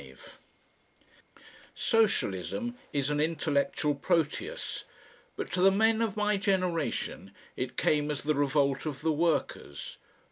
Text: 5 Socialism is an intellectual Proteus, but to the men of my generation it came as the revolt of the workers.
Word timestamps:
5 0.01 0.39
Socialism 1.75 2.75
is 2.91 3.11
an 3.11 3.19
intellectual 3.19 3.93
Proteus, 3.93 4.83
but 5.35 5.51
to 5.51 5.61
the 5.61 5.69
men 5.69 6.01
of 6.01 6.17
my 6.17 6.37
generation 6.37 7.35
it 7.55 7.77
came 7.77 8.09
as 8.09 8.23
the 8.23 8.33
revolt 8.33 8.87
of 8.87 9.01
the 9.03 9.11
workers. 9.13 9.97